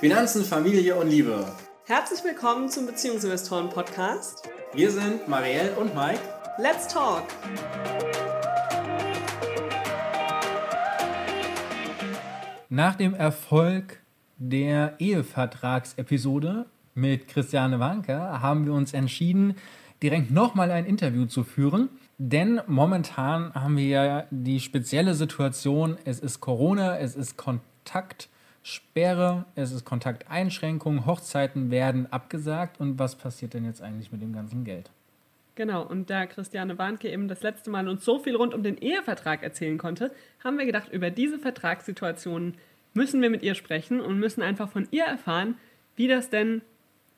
[0.00, 1.44] Finanzen, Familie und Liebe.
[1.84, 4.48] Herzlich willkommen zum Beziehungsinvestoren Podcast.
[4.72, 6.20] Wir sind Marielle und Mike.
[6.58, 7.24] Let's talk!
[12.68, 14.00] Nach dem Erfolg
[14.38, 19.56] der Ehevertragsepisode mit Christiane Wanke haben wir uns entschieden,
[20.02, 21.88] direkt nochmal ein Interview zu führen.
[22.16, 27.36] Denn momentan haben wir ja die spezielle Situation, es ist Corona, es ist
[27.84, 32.80] Kontaktsperre, es ist Kontakteinschränkung, Hochzeiten werden abgesagt.
[32.80, 34.90] Und was passiert denn jetzt eigentlich mit dem ganzen Geld?
[35.56, 38.78] Genau, und da Christiane Warnke eben das letzte Mal uns so viel rund um den
[38.78, 40.10] Ehevertrag erzählen konnte,
[40.42, 42.54] haben wir gedacht, über diese Vertragssituationen
[42.94, 45.56] müssen wir mit ihr sprechen und müssen einfach von ihr erfahren,
[45.96, 46.62] wie das denn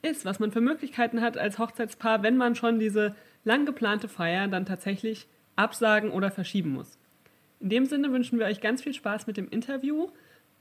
[0.00, 4.48] ist, was man für Möglichkeiten hat als Hochzeitspaar, wenn man schon diese lang geplante Feier
[4.48, 6.98] dann tatsächlich absagen oder verschieben muss.
[7.60, 10.08] In dem Sinne wünschen wir euch ganz viel Spaß mit dem Interview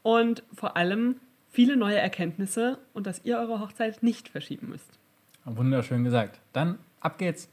[0.04, 1.20] und vor allem
[1.50, 4.90] viele neue Erkenntnisse und dass ihr eure Hochzeit nicht verschieben müsst.
[5.46, 6.40] Wunderschön gesagt.
[6.54, 7.50] Dann ab geht's.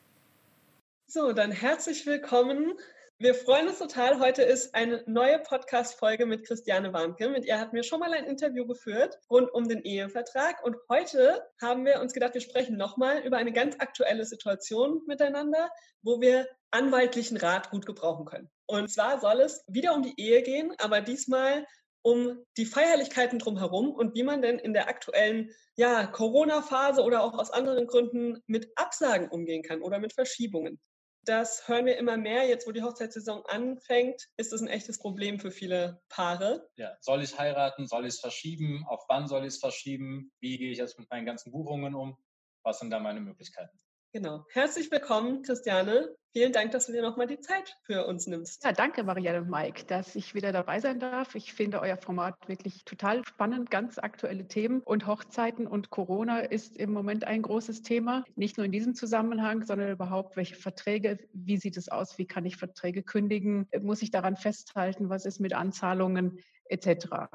[1.06, 2.74] So, dann herzlich willkommen
[3.20, 4.20] wir freuen uns total.
[4.20, 7.28] Heute ist eine neue Podcast-Folge mit Christiane Warnke.
[7.28, 10.64] Mit ihr hatten wir schon mal ein Interview geführt rund um den Ehevertrag.
[10.64, 15.68] Und heute haben wir uns gedacht, wir sprechen nochmal über eine ganz aktuelle Situation miteinander,
[16.02, 18.50] wo wir anwaltlichen Rat gut gebrauchen können.
[18.66, 21.66] Und zwar soll es wieder um die Ehe gehen, aber diesmal
[22.08, 27.34] um die Feierlichkeiten drumherum und wie man denn in der aktuellen ja, Corona-Phase oder auch
[27.34, 30.80] aus anderen Gründen mit Absagen umgehen kann oder mit Verschiebungen.
[31.26, 32.48] Das hören wir immer mehr.
[32.48, 36.70] Jetzt, wo die Hochzeitssaison anfängt, ist das ein echtes Problem für viele Paare.
[36.76, 37.86] Ja, soll ich heiraten?
[37.86, 38.86] Soll ich es verschieben?
[38.88, 40.32] Auf wann soll ich es verschieben?
[40.40, 42.16] Wie gehe ich jetzt mit meinen ganzen Buchungen um?
[42.62, 43.78] Was sind da meine Möglichkeiten?
[44.12, 44.46] Genau.
[44.52, 46.08] Herzlich willkommen, Christiane.
[46.32, 48.64] Vielen Dank, dass du dir nochmal die Zeit für uns nimmst.
[48.64, 51.34] Ja, danke, Marielle und Mike, dass ich wieder dabei sein darf.
[51.34, 54.80] Ich finde euer Format wirklich total spannend, ganz aktuelle Themen.
[54.80, 58.24] Und Hochzeiten und Corona ist im Moment ein großes Thema.
[58.34, 62.46] Nicht nur in diesem Zusammenhang, sondern überhaupt, welche Verträge, wie sieht es aus, wie kann
[62.46, 67.26] ich Verträge kündigen, muss ich daran festhalten, was ist mit Anzahlungen etc.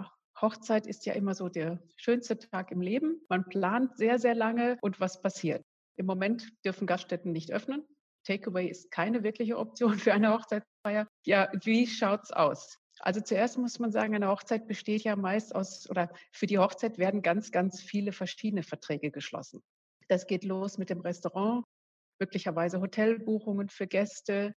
[0.42, 3.22] Hochzeit ist ja immer so der schönste Tag im Leben.
[3.30, 5.64] Man plant sehr, sehr lange und was passiert?
[5.96, 7.86] Im Moment dürfen Gaststätten nicht öffnen.
[8.26, 11.08] Takeaway ist keine wirkliche Option für eine Hochzeitsfeier.
[11.26, 12.78] Ja, wie schaut's aus?
[13.00, 16.98] Also zuerst muss man sagen, eine Hochzeit besteht ja meist aus, oder für die Hochzeit
[16.98, 19.62] werden ganz, ganz viele verschiedene Verträge geschlossen.
[20.08, 21.66] Das geht los mit dem Restaurant,
[22.20, 24.54] möglicherweise Hotelbuchungen für Gäste,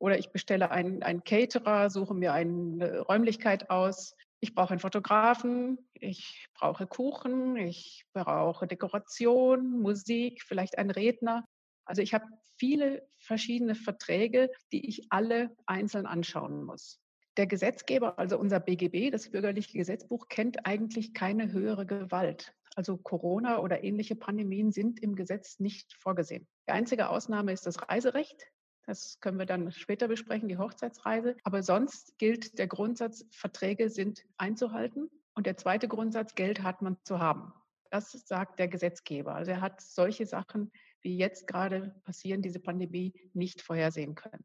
[0.00, 5.78] oder ich bestelle einen, einen Caterer, suche mir eine Räumlichkeit aus, ich brauche einen Fotografen,
[5.94, 11.46] ich brauche Kuchen, ich brauche Dekoration, Musik, vielleicht einen Redner.
[11.84, 12.24] Also ich habe
[12.56, 17.00] viele verschiedene Verträge, die ich alle einzeln anschauen muss.
[17.36, 22.54] Der Gesetzgeber, also unser BGB, das bürgerliche Gesetzbuch, kennt eigentlich keine höhere Gewalt.
[22.76, 26.46] Also Corona oder ähnliche Pandemien sind im Gesetz nicht vorgesehen.
[26.66, 28.46] Die einzige Ausnahme ist das Reiserecht.
[28.90, 31.36] Das können wir dann später besprechen, die Hochzeitsreise.
[31.44, 35.08] Aber sonst gilt der Grundsatz, Verträge sind einzuhalten.
[35.36, 37.52] Und der zweite Grundsatz, Geld hat man zu haben.
[37.92, 39.36] Das sagt der Gesetzgeber.
[39.36, 44.44] Also er hat solche Sachen, wie jetzt gerade passieren, diese Pandemie, nicht vorhersehen können.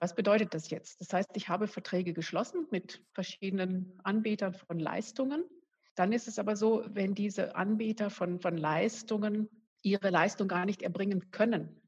[0.00, 1.00] Was bedeutet das jetzt?
[1.00, 5.44] Das heißt, ich habe Verträge geschlossen mit verschiedenen Anbietern von Leistungen.
[5.94, 9.48] Dann ist es aber so, wenn diese Anbieter von, von Leistungen
[9.82, 11.80] ihre Leistung gar nicht erbringen können,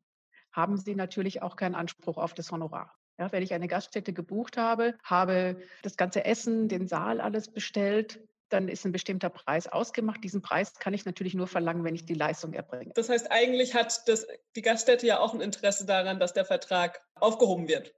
[0.58, 2.92] haben sie natürlich auch keinen Anspruch auf das Honorar.
[3.16, 8.20] Ja, wenn ich eine Gaststätte gebucht habe, habe das ganze Essen, den Saal alles bestellt,
[8.48, 10.22] dann ist ein bestimmter Preis ausgemacht.
[10.24, 12.92] Diesen Preis kann ich natürlich nur verlangen, wenn ich die Leistung erbringe.
[12.94, 14.26] Das heißt, eigentlich hat das,
[14.56, 17.94] die Gaststätte ja auch ein Interesse daran, dass der Vertrag aufgehoben wird.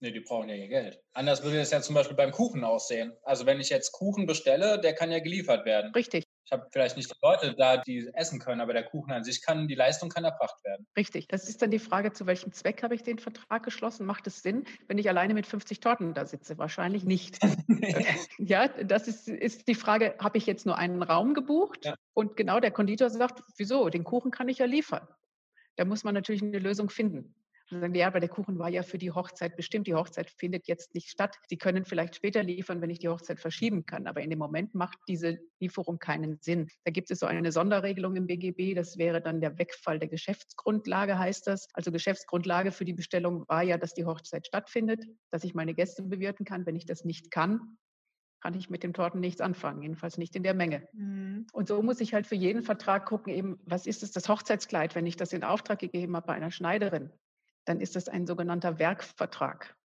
[0.00, 1.00] Nee, die brauchen ja ihr Geld.
[1.12, 3.16] Anders würde es ja zum Beispiel beim Kuchen aussehen.
[3.22, 5.92] Also wenn ich jetzt Kuchen bestelle, der kann ja geliefert werden.
[5.94, 6.24] Richtig.
[6.44, 9.42] Ich habe vielleicht nicht die Leute da, die essen können, aber der Kuchen an sich
[9.42, 10.86] kann, die Leistung kann erbracht werden.
[10.96, 11.28] Richtig.
[11.28, 14.06] Das ist dann die Frage, zu welchem Zweck habe ich den Vertrag geschlossen?
[14.06, 16.58] Macht es Sinn, wenn ich alleine mit 50 Torten da sitze?
[16.58, 17.38] Wahrscheinlich nicht.
[18.38, 21.84] ja, das ist, ist die Frage, habe ich jetzt nur einen Raum gebucht?
[21.84, 21.94] Ja.
[22.12, 23.88] Und genau der Konditor sagt, wieso?
[23.88, 25.06] Den Kuchen kann ich ja liefern.
[25.76, 27.34] Da muss man natürlich eine Lösung finden.
[27.80, 29.86] Sagen, ja, aber der Kuchen war ja für die Hochzeit bestimmt.
[29.86, 31.36] Die Hochzeit findet jetzt nicht statt.
[31.48, 34.06] Sie können vielleicht später liefern, wenn ich die Hochzeit verschieben kann.
[34.06, 36.68] Aber in dem Moment macht diese Lieferung keinen Sinn.
[36.84, 38.74] Da gibt es so eine Sonderregelung im BGB.
[38.74, 41.68] Das wäre dann der Wegfall der Geschäftsgrundlage, heißt das.
[41.72, 46.02] Also Geschäftsgrundlage für die Bestellung war ja, dass die Hochzeit stattfindet, dass ich meine Gäste
[46.02, 46.66] bewirten kann.
[46.66, 47.78] Wenn ich das nicht kann,
[48.42, 50.88] kann ich mit dem Torten nichts anfangen, jedenfalls nicht in der Menge.
[50.92, 51.46] Mhm.
[51.52, 54.96] Und so muss ich halt für jeden Vertrag gucken, eben, was ist es das Hochzeitskleid,
[54.96, 57.10] wenn ich das in Auftrag gegeben habe bei einer Schneiderin?
[57.64, 59.76] Dann ist das ein sogenannter Werkvertrag.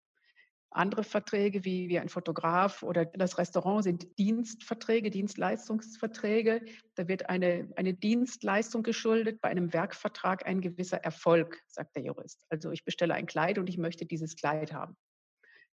[0.70, 6.62] Andere Verträge wie, wie ein Fotograf oder das Restaurant sind Dienstverträge, Dienstleistungsverträge.
[6.96, 12.44] Da wird eine, eine Dienstleistung geschuldet, bei einem Werkvertrag ein gewisser Erfolg, sagt der Jurist.
[12.50, 14.96] Also ich bestelle ein Kleid und ich möchte dieses Kleid haben.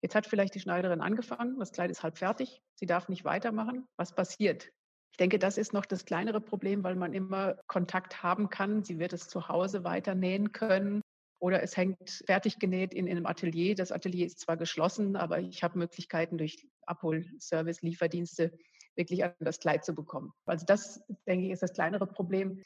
[0.00, 3.86] Jetzt hat vielleicht die Schneiderin angefangen, das Kleid ist halb fertig, sie darf nicht weitermachen.
[3.96, 4.70] Was passiert?
[5.12, 8.84] Ich denke, das ist noch das kleinere Problem, weil man immer Kontakt haben kann.
[8.84, 11.02] Sie wird es zu Hause weiter nähen können.
[11.40, 13.74] Oder es hängt fertig genäht in, in einem Atelier.
[13.74, 18.52] Das Atelier ist zwar geschlossen, aber ich habe Möglichkeiten durch Abholservice, Lieferdienste
[18.96, 20.32] wirklich an das Kleid zu bekommen.
[20.44, 22.62] Also das, denke ich, ist das kleinere Problem.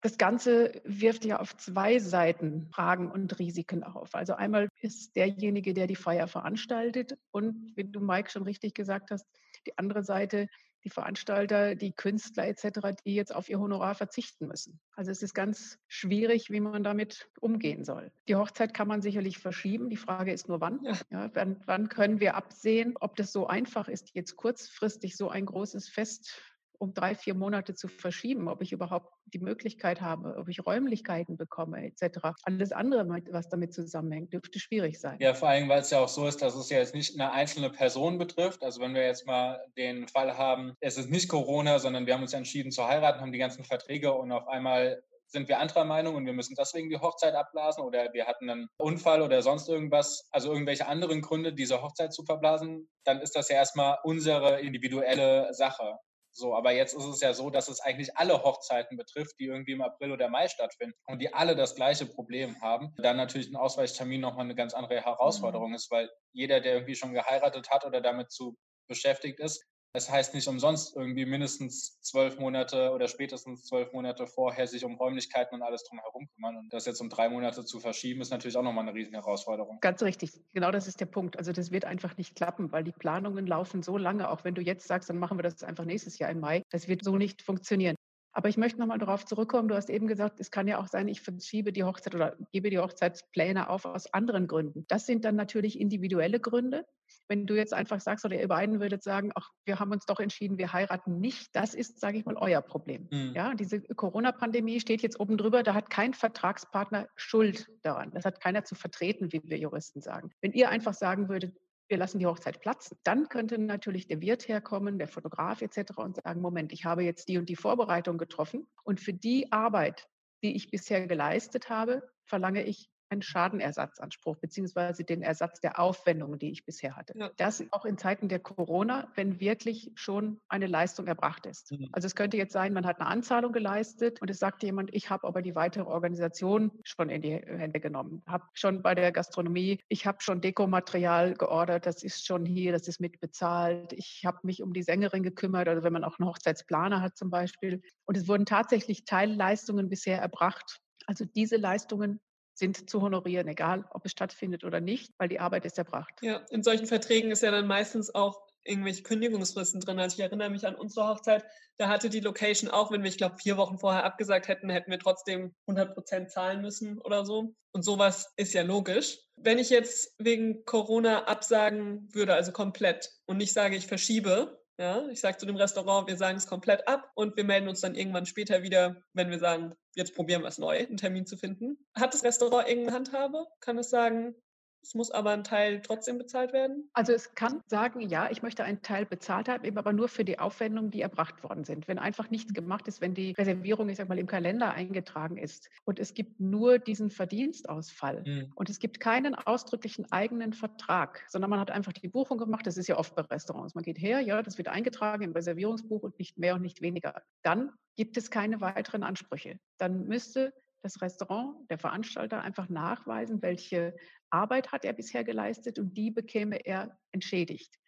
[0.00, 4.14] Das Ganze wirft ja auf zwei Seiten Fragen und Risiken auf.
[4.14, 9.10] Also einmal ist derjenige, der die Feier veranstaltet und, wie du Mike schon richtig gesagt
[9.12, 9.26] hast,
[9.66, 10.48] die andere Seite
[10.84, 14.80] die Veranstalter, die Künstler etc., die jetzt auf ihr Honorar verzichten müssen.
[14.94, 18.12] Also es ist ganz schwierig, wie man damit umgehen soll.
[18.28, 19.88] Die Hochzeit kann man sicherlich verschieben.
[19.88, 20.80] Die Frage ist nur, wann.
[20.82, 20.92] Ja.
[21.10, 25.46] Ja, wann, wann können wir absehen, ob das so einfach ist, jetzt kurzfristig so ein
[25.46, 26.40] großes Fest
[26.82, 31.36] um drei, vier Monate zu verschieben, ob ich überhaupt die Möglichkeit habe, ob ich Räumlichkeiten
[31.36, 32.30] bekomme, etc.
[32.42, 35.16] Alles andere, was damit zusammenhängt, dürfte schwierig sein.
[35.20, 37.30] Ja, vor allem, weil es ja auch so ist, dass es ja jetzt nicht eine
[37.30, 38.64] einzelne Person betrifft.
[38.64, 42.22] Also wenn wir jetzt mal den Fall haben, es ist nicht Corona, sondern wir haben
[42.22, 46.16] uns entschieden zu heiraten, haben die ganzen Verträge und auf einmal sind wir anderer Meinung
[46.16, 50.28] und wir müssen deswegen die Hochzeit abblasen oder wir hatten einen Unfall oder sonst irgendwas,
[50.32, 55.54] also irgendwelche anderen Gründe, diese Hochzeit zu verblasen, dann ist das ja erstmal unsere individuelle
[55.54, 55.98] Sache.
[56.34, 59.72] So, aber jetzt ist es ja so, dass es eigentlich alle Hochzeiten betrifft, die irgendwie
[59.72, 62.94] im April oder Mai stattfinden und die alle das gleiche Problem haben.
[62.96, 65.76] Dann natürlich ein Ausweichtermin nochmal eine ganz andere Herausforderung mhm.
[65.76, 68.56] ist, weil jeder, der irgendwie schon geheiratet hat oder damit zu
[68.88, 69.64] beschäftigt ist,
[69.94, 74.94] es heißt nicht umsonst irgendwie mindestens zwölf Monate oder spätestens zwölf Monate vorher sich um
[74.94, 76.56] Räumlichkeiten und alles drumherum kümmern.
[76.56, 79.78] Und das jetzt um drei Monate zu verschieben, ist natürlich auch nochmal eine riesen Herausforderung.
[79.80, 80.32] Ganz richtig.
[80.54, 81.36] Genau das ist der Punkt.
[81.36, 84.30] Also das wird einfach nicht klappen, weil die Planungen laufen so lange.
[84.30, 86.62] Auch wenn du jetzt sagst, dann machen wir das einfach nächstes Jahr im Mai.
[86.70, 87.96] Das wird so nicht funktionieren.
[88.32, 89.68] Aber ich möchte nochmal darauf zurückkommen.
[89.68, 92.70] Du hast eben gesagt, es kann ja auch sein, ich verschiebe die Hochzeit oder gebe
[92.70, 94.86] die Hochzeitspläne auf aus anderen Gründen.
[94.88, 96.86] Das sind dann natürlich individuelle Gründe.
[97.28, 100.18] Wenn du jetzt einfach sagst oder ihr beiden würdet sagen, ach, wir haben uns doch
[100.18, 103.08] entschieden, wir heiraten nicht, das ist, sage ich mal, euer Problem.
[103.10, 103.32] Mhm.
[103.34, 108.10] Ja, diese Corona-Pandemie steht jetzt oben drüber, da hat kein Vertragspartner Schuld daran.
[108.12, 110.30] Das hat keiner zu vertreten, wie wir Juristen sagen.
[110.40, 111.54] Wenn ihr einfach sagen würdet,
[111.92, 112.96] wir lassen die Hochzeit platzen.
[113.04, 115.98] Dann könnte natürlich der Wirt herkommen, der Fotograf etc.
[115.98, 120.08] und sagen, Moment, ich habe jetzt die und die Vorbereitung getroffen und für die Arbeit,
[120.42, 126.50] die ich bisher geleistet habe, verlange ich einen Schadenersatzanspruch beziehungsweise den Ersatz der Aufwendungen, die
[126.50, 127.12] ich bisher hatte.
[127.16, 127.30] Ja.
[127.36, 131.70] Das auch in Zeiten der Corona, wenn wirklich schon eine Leistung erbracht ist.
[131.70, 131.88] Mhm.
[131.92, 135.10] Also es könnte jetzt sein, man hat eine Anzahlung geleistet und es sagt jemand, ich
[135.10, 139.78] habe aber die weitere Organisation schon in die Hände genommen, habe schon bei der Gastronomie,
[139.88, 144.62] ich habe schon Dekomaterial geordert, das ist schon hier, das ist mitbezahlt, ich habe mich
[144.62, 147.82] um die Sängerin gekümmert, also wenn man auch einen Hochzeitsplaner hat zum Beispiel.
[148.06, 150.80] Und es wurden tatsächlich Teilleistungen bisher erbracht.
[151.06, 152.20] Also diese Leistungen
[152.54, 156.12] sind zu honorieren, egal ob es stattfindet oder nicht, weil die Arbeit ist erbracht.
[156.22, 159.98] Ja, in solchen Verträgen ist ja dann meistens auch irgendwelche Kündigungsfristen drin.
[159.98, 161.44] Also ich erinnere mich an unsere Hochzeit,
[161.78, 164.90] da hatte die Location auch, wenn wir, ich glaube, vier Wochen vorher abgesagt hätten, hätten
[164.90, 167.54] wir trotzdem 100 Prozent zahlen müssen oder so.
[167.72, 169.18] Und sowas ist ja logisch.
[169.36, 175.06] Wenn ich jetzt wegen Corona absagen würde, also komplett, und nicht sage, ich verschiebe, ja,
[175.08, 177.94] ich sage zu dem Restaurant, wir sagen es komplett ab und wir melden uns dann
[177.94, 181.76] irgendwann später wieder, wenn wir sagen, jetzt probieren wir es neu, einen Termin zu finden.
[181.94, 183.46] Hat das Restaurant irgendeine Handhabe?
[183.60, 184.34] Kann es sagen,
[184.82, 186.90] es muss aber ein Teil trotzdem bezahlt werden?
[186.92, 190.24] Also es kann sagen, ja, ich möchte einen Teil bezahlt haben, eben aber nur für
[190.24, 191.86] die Aufwendungen, die erbracht worden sind.
[191.88, 195.70] Wenn einfach nichts gemacht ist, wenn die Reservierung, ich sag mal, im Kalender eingetragen ist
[195.84, 198.52] und es gibt nur diesen Verdienstausfall mhm.
[198.54, 202.66] und es gibt keinen ausdrücklichen eigenen Vertrag, sondern man hat einfach die Buchung gemacht.
[202.66, 203.74] Das ist ja oft bei Restaurants.
[203.74, 207.22] Man geht her, ja, das wird eingetragen im Reservierungsbuch und nicht mehr und nicht weniger.
[207.42, 209.58] Dann gibt es keine weiteren Ansprüche.
[209.78, 213.94] Dann müsste das Restaurant, der Veranstalter einfach nachweisen, welche
[214.30, 217.78] Arbeit hat er bisher geleistet und die bekäme er entschädigt.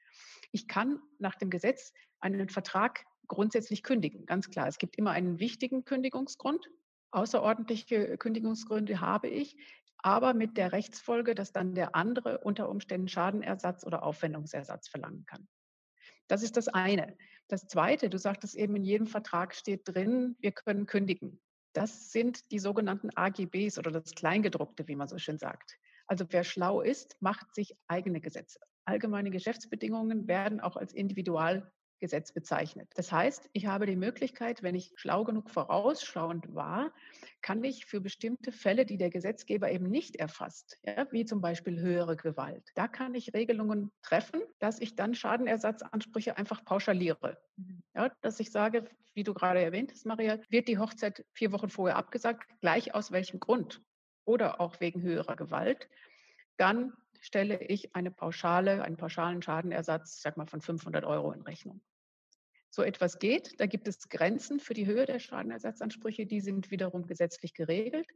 [0.52, 4.68] Ich kann nach dem Gesetz einen Vertrag grundsätzlich kündigen, ganz klar.
[4.68, 6.70] Es gibt immer einen wichtigen Kündigungsgrund.
[7.10, 9.56] Außerordentliche Kündigungsgründe habe ich,
[9.98, 15.48] aber mit der Rechtsfolge, dass dann der andere unter Umständen Schadenersatz oder Aufwendungsersatz verlangen kann.
[16.28, 17.16] Das ist das eine.
[17.48, 21.40] Das zweite, du sagtest eben, in jedem Vertrag steht drin, wir können kündigen.
[21.74, 25.76] Das sind die sogenannten AGBs oder das Kleingedruckte, wie man so schön sagt.
[26.06, 28.60] Also wer schlau ist, macht sich eigene Gesetze.
[28.84, 32.90] Allgemeine Geschäftsbedingungen werden auch als Individual Gesetz bezeichnet.
[32.96, 36.92] Das heißt, ich habe die Möglichkeit, wenn ich schlau genug vorausschauend war,
[37.42, 41.80] kann ich für bestimmte Fälle, die der Gesetzgeber eben nicht erfasst, ja, wie zum Beispiel
[41.80, 47.38] höhere Gewalt, da kann ich Regelungen treffen, dass ich dann Schadenersatzansprüche einfach pauschaliere.
[47.56, 47.82] Mhm.
[47.94, 48.84] Ja, dass ich sage,
[49.14, 53.12] wie du gerade erwähnt hast, Maria, wird die Hochzeit vier Wochen vorher abgesagt, gleich aus
[53.12, 53.82] welchem Grund
[54.24, 55.88] oder auch wegen höherer Gewalt,
[56.56, 56.92] dann
[57.24, 61.80] stelle ich eine Pauschale, einen pauschalen Schadenersatz, sag mal, von 500 Euro in Rechnung
[62.74, 63.58] so etwas geht.
[63.60, 68.08] Da gibt es Grenzen für die Höhe der Schadenersatzansprüche, die sind wiederum gesetzlich geregelt.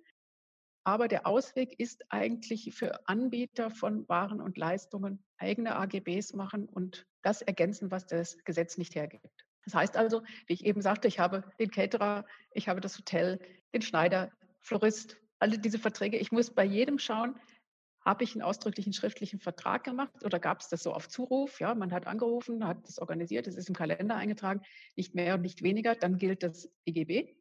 [0.85, 7.07] Aber der Ausweg ist eigentlich für Anbieter von Waren und Leistungen eigene AGBs machen und
[7.23, 9.47] das ergänzen, was das Gesetz nicht hergibt.
[9.65, 13.39] Das heißt also, wie ich eben sagte, ich habe den Caterer, ich habe das Hotel,
[13.75, 16.17] den Schneider, Florist, alle diese Verträge.
[16.17, 17.39] Ich muss bei jedem schauen,
[18.09, 21.61] habe ich einen ausdrücklichen schriftlichen Vertrag gemacht oder gab es das so auf Zuruf?
[21.61, 24.63] Ja, man hat angerufen, hat das organisiert, es ist im Kalender eingetragen,
[24.97, 27.37] nicht mehr und nicht weniger, dann gilt das EGB.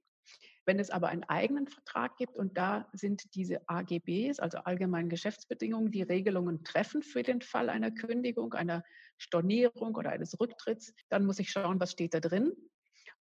[0.66, 5.90] Wenn es aber einen eigenen Vertrag gibt und da sind diese AGBs, also allgemeinen Geschäftsbedingungen,
[5.90, 8.84] die Regelungen treffen für den Fall einer Kündigung, einer
[9.18, 12.52] Stornierung oder eines Rücktritts, dann muss ich schauen, was steht da drin.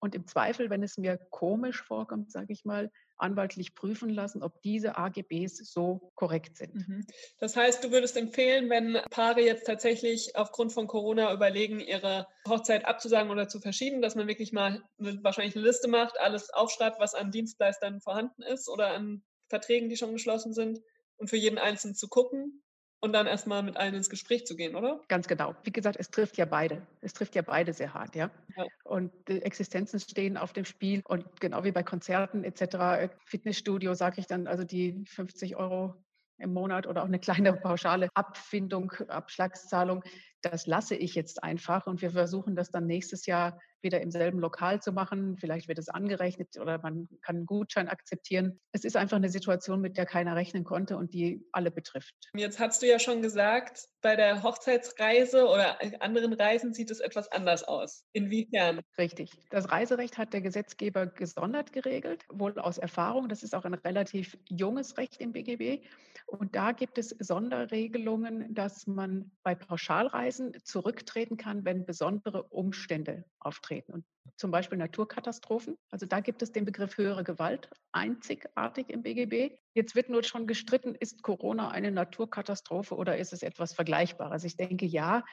[0.07, 4.63] Und im Zweifel, wenn es mir komisch vorkommt, sage ich mal, anwaltlich prüfen lassen, ob
[4.63, 6.77] diese AGBs so korrekt sind.
[6.77, 7.05] Mhm.
[7.39, 12.85] Das heißt, du würdest empfehlen, wenn Paare jetzt tatsächlich aufgrund von Corona überlegen, ihre Hochzeit
[12.85, 17.01] abzusagen oder zu verschieben, dass man wirklich mal eine, wahrscheinlich eine Liste macht, alles aufschreibt,
[17.01, 20.79] was an Dienstleistern vorhanden ist oder an Verträgen, die schon geschlossen sind
[21.17, 22.63] und für jeden Einzelnen zu gucken,
[23.07, 25.01] und dann erstmal mit allen ins Gespräch zu gehen, oder?
[25.09, 25.55] Ganz genau.
[25.63, 26.87] Wie gesagt, es trifft ja beide.
[27.01, 28.31] Es trifft ja beide sehr hart, ja.
[28.57, 28.67] ja.
[28.85, 34.21] Und die Existenzen stehen auf dem Spiel und genau wie bei Konzerten etc., Fitnessstudio, sage
[34.21, 35.95] ich dann, also die 50 Euro
[36.39, 40.03] im Monat oder auch eine kleine pauschale Abfindung, Abschlagszahlung,
[40.43, 44.41] das lasse ich jetzt einfach und wir versuchen das dann nächstes Jahr wieder im selben
[44.41, 45.37] Lokal zu machen.
[45.39, 48.61] Vielleicht wird es angerechnet oder man kann einen Gutschein akzeptieren.
[48.73, 52.15] Es ist einfach eine Situation, mit der keiner rechnen konnte und die alle betrifft.
[52.35, 57.31] Jetzt hast du ja schon gesagt, bei der Hochzeitsreise oder anderen Reisen sieht es etwas
[57.31, 58.05] anders aus.
[58.13, 58.81] Inwiefern?
[58.99, 59.33] Richtig.
[59.51, 63.29] Das Reiserecht hat der Gesetzgeber gesondert geregelt, wohl aus Erfahrung.
[63.29, 65.85] Das ist auch ein relativ junges Recht im BGB.
[66.27, 73.76] Und da gibt es Sonderregelungen, dass man bei Pauschalreisen zurücktreten kann, wenn besondere Umstände auftreten.
[73.87, 74.05] Und
[74.37, 75.77] zum Beispiel Naturkatastrophen.
[75.91, 79.57] Also da gibt es den Begriff höhere Gewalt, einzigartig im BGB.
[79.75, 84.45] Jetzt wird nur schon gestritten, ist Corona eine Naturkatastrophe oder ist es etwas Vergleichbares?
[84.45, 85.25] Ich denke ja,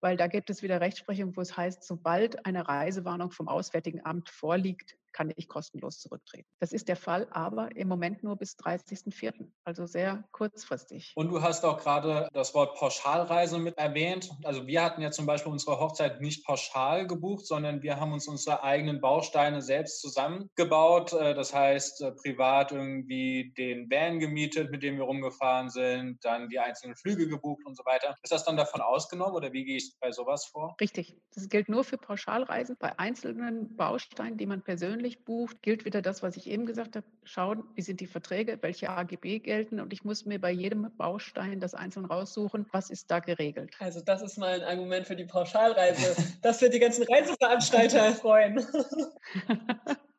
[0.00, 4.28] weil da gibt es wieder Rechtsprechung, wo es heißt, sobald eine Reisewarnung vom Auswärtigen Amt
[4.28, 6.48] vorliegt, kann ich kostenlos zurücktreten.
[6.60, 11.12] Das ist der Fall, aber im Moment nur bis 30.04., also sehr kurzfristig.
[11.14, 14.30] Und du hast auch gerade das Wort Pauschalreise mit erwähnt.
[14.44, 18.28] Also wir hatten ja zum Beispiel unsere Hochzeit nicht pauschal gebucht, sondern wir haben uns
[18.28, 21.12] unsere eigenen Bausteine selbst zusammengebaut.
[21.12, 26.48] Äh, das heißt, äh, privat irgendwie den Van gemietet, mit dem wir rumgefahren sind, dann
[26.48, 28.16] die einzelnen Flüge gebucht und so weiter.
[28.22, 30.76] Ist das dann davon ausgenommen oder wie gehe ich bei sowas vor?
[30.80, 31.16] Richtig.
[31.34, 32.76] Das gilt nur für Pauschalreisen.
[32.78, 36.94] Bei einzelnen Bausteinen, die man persönlich persönlich bucht, gilt wieder das, was ich eben gesagt
[36.94, 37.06] habe.
[37.24, 41.58] Schauen, wie sind die Verträge, welche AGB gelten und ich muss mir bei jedem Baustein
[41.58, 43.74] das einzeln raussuchen, was ist da geregelt.
[43.80, 46.14] Also das ist mal ein Argument für die Pauschalreise.
[46.42, 48.64] das wird die ganzen Reiseveranstalter freuen.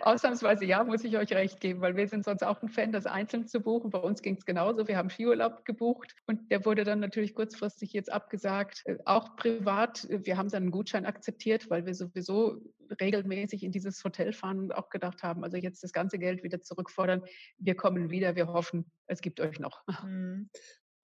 [0.00, 3.06] Ausnahmsweise ja, muss ich euch recht geben, weil wir sind sonst auch ein Fan, das
[3.06, 3.90] einzeln zu buchen.
[3.90, 4.88] Bei uns ging es genauso.
[4.88, 8.82] Wir haben Skiurlaub gebucht und der wurde dann natürlich kurzfristig jetzt abgesagt.
[8.84, 12.60] Äh, auch privat, äh, wir haben dann einen Gutschein akzeptiert, weil wir sowieso
[13.00, 16.60] regelmäßig in dieses Hotel fahren und auch gedacht haben, also jetzt das ganze Geld wieder
[16.60, 17.22] zurückfordern.
[17.58, 19.82] Wir kommen wieder, wir hoffen, es gibt euch noch.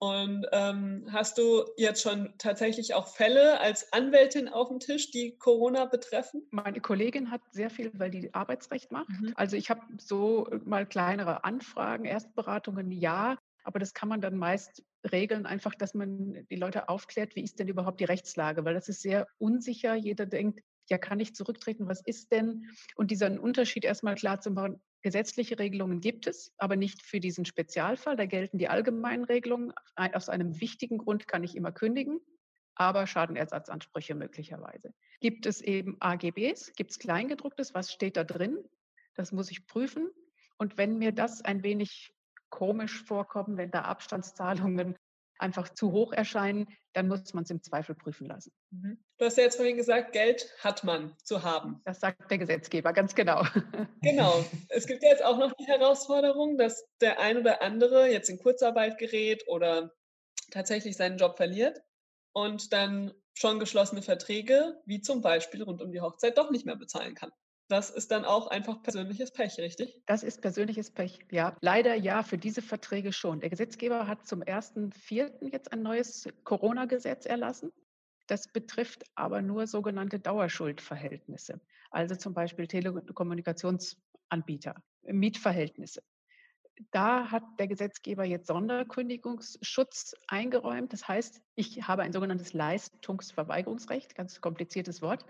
[0.01, 5.37] Und ähm, hast du jetzt schon tatsächlich auch Fälle als Anwältin auf dem Tisch, die
[5.39, 6.47] Corona betreffen?
[6.53, 9.09] Meine Kollegin hat sehr viel, weil die Arbeitsrecht macht.
[9.09, 9.33] Mhm.
[9.35, 13.37] Also ich habe so mal kleinere Anfragen, Erstberatungen, ja.
[13.65, 17.59] Aber das kann man dann meist regeln, einfach, dass man die Leute aufklärt, wie ist
[17.59, 19.95] denn überhaupt die Rechtslage, weil das ist sehr unsicher.
[19.95, 21.89] Jeder denkt, ja, kann ich zurücktreten?
[21.89, 22.71] Was ist denn?
[22.97, 27.45] Und diesen Unterschied erstmal klar zu machen, gesetzliche Regelungen gibt es, aber nicht für diesen
[27.45, 28.17] Spezialfall.
[28.17, 29.73] Da gelten die allgemeinen Regelungen.
[29.97, 32.21] Aus einem wichtigen Grund kann ich immer kündigen,
[32.75, 34.93] aber Schadenersatzansprüche möglicherweise.
[35.21, 36.73] Gibt es eben AGBs?
[36.75, 37.75] Gibt es Kleingedrucktes?
[37.75, 38.59] Was steht da drin?
[39.15, 40.09] Das muss ich prüfen.
[40.59, 42.15] Und wenn mir das ein wenig
[42.51, 44.97] komisch vorkommt, wenn da Abstandszahlungen
[45.39, 48.53] einfach zu hoch erscheinen, dann muss man es im Zweifel prüfen lassen.
[48.71, 48.99] Mhm.
[49.19, 51.81] Du hast ja jetzt vorhin gesagt, Geld hat man zu haben.
[51.85, 53.43] Das sagt der Gesetzgeber, ganz genau.
[54.03, 54.45] Genau.
[54.69, 58.39] Es gibt ja jetzt auch noch die Herausforderung, dass der ein oder andere jetzt in
[58.39, 59.93] Kurzarbeit gerät oder
[60.51, 61.81] tatsächlich seinen Job verliert.
[62.33, 66.77] und dann schon geschlossene Verträge, wie zum Beispiel rund um die Hochzeit, doch nicht mehr
[66.77, 67.31] bezahlen kann.
[67.69, 70.03] Das ist dann auch einfach persönliches Pech, richtig?
[70.07, 71.55] Das ist persönliches Pech, ja.
[71.61, 73.41] Leider ja, für diese Verträge schon.
[73.41, 75.53] Der Gesetzgeber hat zum 1.4.
[75.53, 77.71] jetzt ein neues Corona-Gesetz erlassen.
[78.27, 81.61] Das betrifft aber nur sogenannte Dauerschuldverhältnisse,
[81.91, 86.03] also zum Beispiel Telekommunikationsanbieter, Mietverhältnisse.
[86.91, 90.93] Da hat der Gesetzgeber jetzt Sonderkündigungsschutz eingeräumt.
[90.93, 95.25] Das heißt, ich habe ein sogenanntes Leistungsverweigerungsrecht, ganz kompliziertes Wort.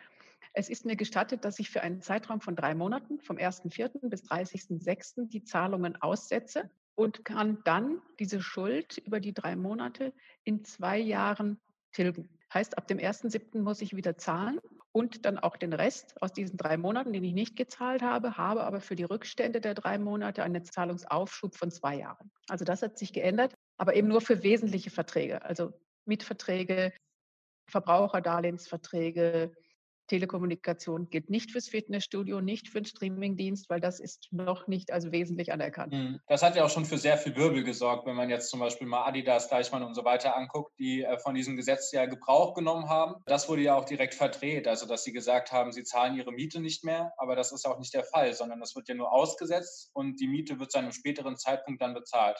[0.52, 4.08] Es ist mir gestattet, dass ich für einen Zeitraum von drei Monaten, vom 1.4.
[4.08, 5.28] bis 30.6.
[5.28, 10.12] die Zahlungen aussetze und kann dann diese Schuld über die drei Monate
[10.44, 11.60] in zwei Jahren
[11.92, 12.28] tilgen.
[12.52, 13.60] Heißt, ab dem 1.7.
[13.60, 14.60] muss ich wieder zahlen
[14.98, 18.64] und dann auch den Rest aus diesen drei Monaten, den ich nicht gezahlt habe, habe
[18.64, 22.32] aber für die Rückstände der drei Monate einen Zahlungsaufschub von zwei Jahren.
[22.48, 25.72] Also das hat sich geändert, aber eben nur für wesentliche Verträge, also
[26.04, 26.92] Mietverträge,
[27.70, 29.54] Verbraucherdarlehensverträge,
[30.08, 35.12] Telekommunikation gilt nicht fürs Fitnessstudio, nicht für den Streamingdienst, weil das ist noch nicht als
[35.12, 35.92] wesentlich anerkannt.
[35.92, 36.20] Mhm.
[36.26, 38.86] Das hat ja auch schon für sehr viel Wirbel gesorgt, wenn man jetzt zum Beispiel
[38.86, 42.88] mal Adidas, Deichmann und so weiter anguckt, die äh, von diesem Gesetz ja Gebrauch genommen
[42.88, 43.22] haben.
[43.26, 46.60] Das wurde ja auch direkt verdreht, also dass sie gesagt haben, sie zahlen ihre Miete
[46.60, 49.90] nicht mehr, aber das ist auch nicht der Fall, sondern das wird ja nur ausgesetzt
[49.92, 52.38] und die Miete wird zu einem späteren Zeitpunkt dann bezahlt.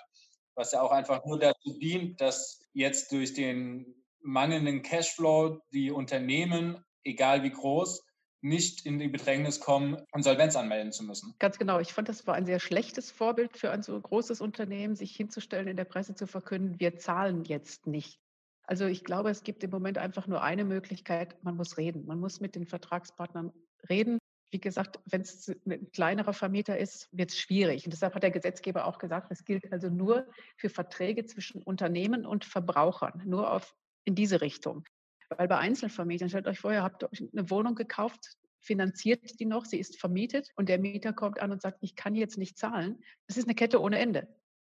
[0.55, 6.85] Was ja auch einfach nur dazu dient, dass jetzt durch den mangelnden Cashflow die Unternehmen
[7.05, 8.05] egal wie groß,
[8.41, 11.35] nicht in die Bedrängnis kommen, Insolvenz anmelden zu müssen.
[11.39, 11.81] Ganz genau.
[11.81, 15.69] Ich fand, das war ein sehr schlechtes Vorbild für ein so großes Unternehmen, sich hinzustellen,
[15.69, 18.21] in der Presse zu verkünden, wir zahlen jetzt nicht.
[18.63, 22.05] Also ich glaube, es gibt im Moment einfach nur eine Möglichkeit, man muss reden.
[22.07, 23.51] Man muss mit den Vertragspartnern
[23.89, 24.19] reden.
[24.51, 27.85] Wie gesagt, wenn es ein kleinerer Vermieter ist, wird es schwierig.
[27.85, 30.27] Und deshalb hat der Gesetzgeber auch gesagt, es gilt also nur
[30.57, 33.75] für Verträge zwischen Unternehmen und Verbrauchern, nur auf,
[34.05, 34.85] in diese Richtung.
[35.31, 39.79] Weil bei Einzelvermietern, stellt euch vor, ihr habt eine Wohnung gekauft, finanziert die noch, sie
[39.79, 43.03] ist vermietet und der Mieter kommt an und sagt, ich kann jetzt nicht zahlen.
[43.27, 44.27] Das ist eine Kette ohne Ende.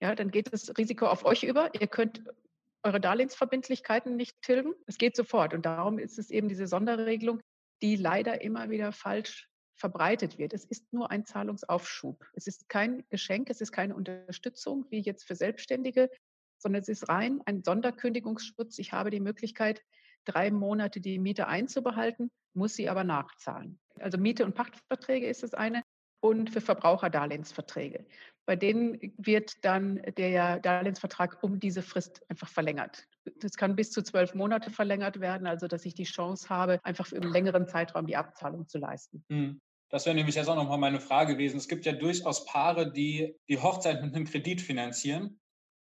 [0.01, 1.73] Ja, dann geht das Risiko auf euch über.
[1.79, 2.23] Ihr könnt
[2.83, 4.73] eure Darlehensverbindlichkeiten nicht tilgen.
[4.87, 5.53] Es geht sofort.
[5.53, 7.39] Und darum ist es eben diese Sonderregelung,
[7.81, 10.53] die leider immer wieder falsch verbreitet wird.
[10.53, 12.23] Es ist nur ein Zahlungsaufschub.
[12.33, 16.09] Es ist kein Geschenk, es ist keine Unterstützung wie jetzt für Selbstständige,
[16.57, 18.77] sondern es ist rein ein Sonderkündigungsschutz.
[18.79, 19.81] Ich habe die Möglichkeit,
[20.25, 23.79] drei Monate die Miete einzubehalten, muss sie aber nachzahlen.
[23.99, 25.83] Also Miete- und Pachtverträge ist das eine
[26.21, 28.05] und für Verbraucherdarlehensverträge.
[28.45, 33.07] Bei denen wird dann der Darlehensvertrag um diese Frist einfach verlängert.
[33.39, 37.07] Das kann bis zu zwölf Monate verlängert werden, also dass ich die Chance habe, einfach
[37.07, 39.23] für einen längeren Zeitraum die Abzahlung zu leisten.
[39.29, 39.59] Hm.
[39.89, 41.57] Das wäre nämlich jetzt auch nochmal meine Frage gewesen.
[41.57, 45.39] Es gibt ja durchaus Paare, die die Hochzeit mit einem Kredit finanzieren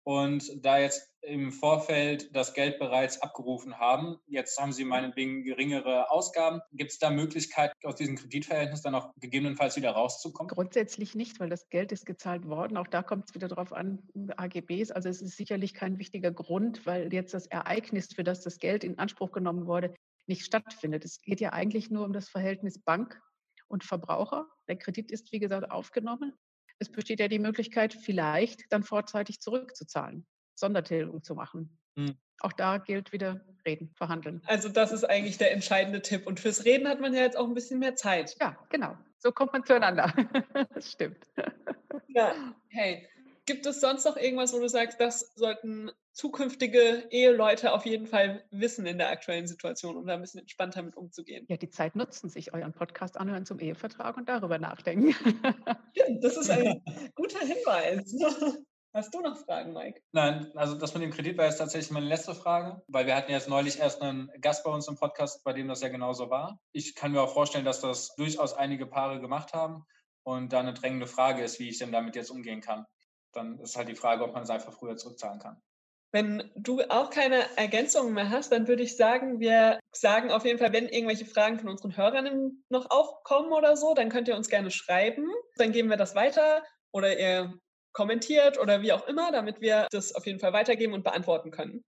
[0.03, 6.12] und da jetzt im Vorfeld das Geld bereits abgerufen haben, jetzt haben sie meinetwegen geringere
[6.12, 6.62] Ausgaben.
[6.73, 10.49] Gibt es da Möglichkeiten, aus diesem Kreditverhältnis dann auch gegebenenfalls wieder rauszukommen?
[10.49, 12.77] Grundsätzlich nicht, weil das Geld ist gezahlt worden.
[12.77, 13.99] Auch da kommt es wieder darauf an,
[14.38, 14.91] AGBs.
[14.91, 18.83] Also es ist sicherlich kein wichtiger Grund, weil jetzt das Ereignis, für das das Geld
[18.83, 19.93] in Anspruch genommen wurde,
[20.27, 21.05] nicht stattfindet.
[21.05, 23.21] Es geht ja eigentlich nur um das Verhältnis Bank
[23.67, 24.47] und Verbraucher.
[24.67, 26.33] Der Kredit ist, wie gesagt, aufgenommen
[26.79, 31.77] es besteht ja die Möglichkeit, vielleicht dann vorzeitig zurückzuzahlen, Sondertilgung zu machen.
[31.95, 32.15] Hm.
[32.39, 34.41] Auch da gilt wieder reden, verhandeln.
[34.45, 36.27] Also das ist eigentlich der entscheidende Tipp.
[36.27, 38.35] Und fürs Reden hat man ja jetzt auch ein bisschen mehr Zeit.
[38.41, 38.97] Ja, genau.
[39.19, 40.13] So kommt man zueinander.
[40.73, 41.25] das stimmt.
[42.09, 42.35] Ja,
[42.67, 43.07] hey,
[43.45, 48.45] Gibt es sonst noch irgendwas, wo du sagst, das sollten zukünftige Eheleute auf jeden Fall
[48.51, 51.45] wissen in der aktuellen Situation, um da ein bisschen entspannter mit umzugehen?
[51.49, 55.13] Ja, die Zeit nutzen, sich euren Podcast anhören zum Ehevertrag und darüber nachdenken.
[55.91, 56.81] Stimmt, das ist ein
[57.15, 58.15] guter Hinweis.
[58.93, 60.01] Hast du noch Fragen, Mike?
[60.12, 63.32] Nein, also das mit dem Kredit war jetzt tatsächlich meine letzte Frage, weil wir hatten
[63.32, 66.60] jetzt neulich erst einen Gast bei uns im Podcast, bei dem das ja genauso war.
[66.73, 69.84] Ich kann mir auch vorstellen, dass das durchaus einige Paare gemacht haben
[70.23, 72.86] und da eine drängende Frage ist, wie ich denn damit jetzt umgehen kann
[73.36, 75.62] dann ist halt die Frage, ob man es einfach früher zurückzahlen kann.
[76.12, 80.60] Wenn du auch keine Ergänzungen mehr hast, dann würde ich sagen, wir sagen auf jeden
[80.60, 84.47] Fall, wenn irgendwelche Fragen von unseren Hörern noch aufkommen oder so, dann könnt ihr uns
[84.47, 85.27] gerne schreiben.
[85.58, 87.53] Dann geben wir das weiter oder ihr
[87.93, 91.84] kommentiert oder wie auch immer, damit wir das auf jeden Fall weitergeben und beantworten können.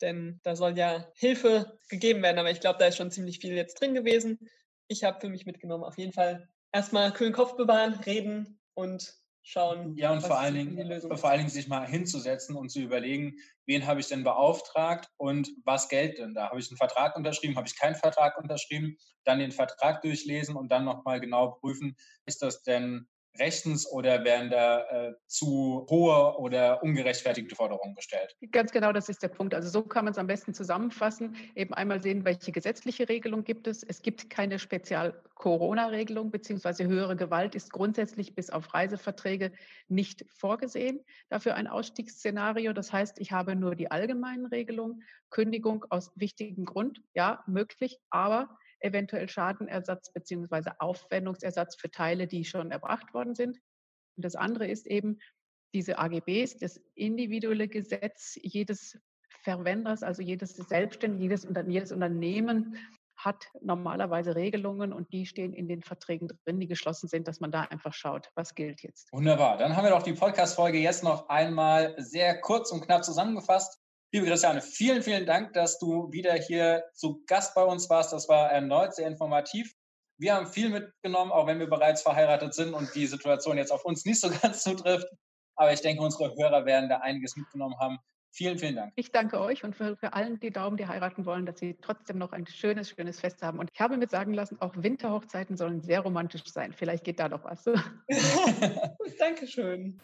[0.00, 3.54] Denn da soll ja Hilfe gegeben werden, aber ich glaube, da ist schon ziemlich viel
[3.54, 4.38] jetzt drin gewesen.
[4.86, 9.96] Ich habe für mich mitgenommen, auf jeden Fall erstmal kühlen Kopf bewahren, reden und schauen.
[9.96, 13.34] Ja, und vor allen, Dingen, vor allen Dingen sich mal hinzusetzen und zu überlegen,
[13.66, 16.50] wen habe ich denn beauftragt und was gilt denn da?
[16.50, 17.56] Habe ich einen Vertrag unterschrieben?
[17.56, 18.96] Habe ich keinen Vertrag unterschrieben?
[19.24, 24.50] Dann den Vertrag durchlesen und dann nochmal genau prüfen, ist das denn rechtens oder werden
[24.50, 28.36] da äh, zu hohe oder ungerechtfertigte Forderungen gestellt?
[28.52, 29.54] Ganz genau, das ist der Punkt.
[29.54, 31.36] Also so kann man es am besten zusammenfassen.
[31.54, 33.82] Eben einmal sehen, welche gesetzliche Regelung gibt es.
[33.82, 39.52] Es gibt keine Spezial-Corona-Regelung, beziehungsweise höhere Gewalt ist grundsätzlich bis auf Reiseverträge
[39.88, 41.00] nicht vorgesehen.
[41.28, 42.72] Dafür ein Ausstiegsszenario.
[42.72, 45.02] Das heißt, ich habe nur die allgemeinen Regelungen.
[45.30, 48.48] Kündigung aus wichtigem Grund, ja, möglich, aber
[48.80, 50.70] eventuell Schadenersatz bzw.
[50.78, 53.58] Aufwendungsersatz für Teile, die schon erbracht worden sind.
[54.16, 55.18] Und das andere ist eben
[55.74, 58.98] diese AGBs, das individuelle Gesetz jedes
[59.42, 62.76] Verwenders, also jedes Selbstständige, jedes, jedes Unternehmen
[63.18, 67.50] hat normalerweise Regelungen und die stehen in den Verträgen drin, die geschlossen sind, dass man
[67.50, 69.12] da einfach schaut, was gilt jetzt.
[69.12, 69.56] Wunderbar.
[69.56, 73.80] Dann haben wir doch die Podcast-Folge jetzt noch einmal sehr kurz und knapp zusammengefasst.
[74.10, 78.10] Liebe Christiane, vielen, vielen Dank, dass du wieder hier zu Gast bei uns warst.
[78.14, 79.74] Das war erneut sehr informativ.
[80.16, 83.84] Wir haben viel mitgenommen, auch wenn wir bereits verheiratet sind und die Situation jetzt auf
[83.84, 85.06] uns nicht so ganz zutrifft.
[85.56, 87.98] Aber ich denke, unsere Hörer werden da einiges mitgenommen haben.
[88.30, 88.92] Vielen, vielen Dank.
[88.96, 92.16] Ich danke euch und für, für allen, die Daumen, die heiraten wollen, dass sie trotzdem
[92.16, 93.58] noch ein schönes, schönes Fest haben.
[93.58, 96.72] Und ich habe mir sagen lassen, auch Winterhochzeiten sollen sehr romantisch sein.
[96.72, 97.64] Vielleicht geht da noch was.
[99.18, 100.00] Dankeschön.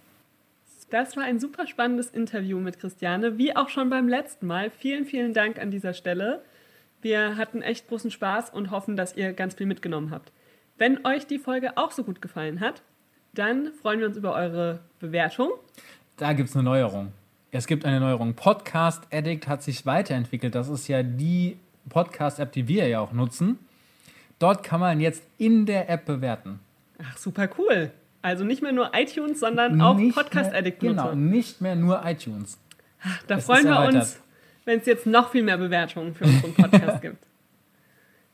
[0.91, 4.71] Das war ein super spannendes Interview mit Christiane, wie auch schon beim letzten Mal.
[4.71, 6.43] Vielen, vielen Dank an dieser Stelle.
[7.03, 10.33] Wir hatten echt großen Spaß und hoffen, dass ihr ganz viel mitgenommen habt.
[10.79, 12.83] Wenn euch die Folge auch so gut gefallen hat,
[13.33, 15.51] dann freuen wir uns über eure Bewertung.
[16.17, 17.13] Da gibt es eine Neuerung.
[17.51, 18.35] Es gibt eine Neuerung.
[18.35, 20.55] Podcast Addict hat sich weiterentwickelt.
[20.55, 21.57] Das ist ja die
[21.89, 23.59] Podcast-App, die wir ja auch nutzen.
[24.39, 26.61] Dort kann man jetzt in der App bewerten.
[27.03, 27.91] Ach, super cool.
[28.25, 31.11] Also nicht mehr nur iTunes, sondern auch Podcast Addict Nutzer.
[31.11, 32.59] Genau, nicht mehr nur iTunes.
[33.27, 34.19] Da es freuen wir uns,
[34.65, 37.19] wenn es jetzt noch viel mehr Bewertungen für unseren Podcast gibt.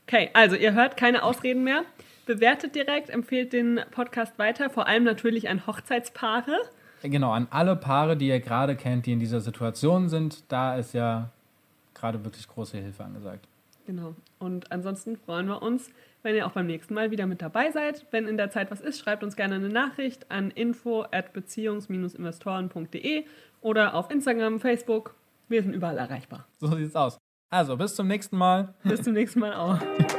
[0.06, 1.82] Okay, also ihr hört keine Ausreden mehr.
[2.24, 6.56] Bewertet direkt, empfehlt den Podcast weiter, vor allem natürlich an Hochzeitspaare.
[7.02, 10.44] Genau, an alle Paare, die ihr gerade kennt, die in dieser Situation sind.
[10.52, 11.30] Da ist ja
[11.94, 13.48] gerade wirklich große Hilfe angesagt.
[13.86, 14.14] Genau.
[14.38, 15.90] Und ansonsten freuen wir uns,
[16.22, 18.06] wenn ihr auch beim nächsten Mal wieder mit dabei seid.
[18.10, 23.24] Wenn in der Zeit was ist, schreibt uns gerne eine Nachricht an info at beziehungs-investoren.de
[23.60, 25.14] oder auf Instagram, Facebook.
[25.48, 26.46] Wir sind überall erreichbar.
[26.58, 27.18] So sieht's aus.
[27.50, 28.74] Also, bis zum nächsten Mal.
[28.84, 29.78] Bis zum nächsten Mal auch.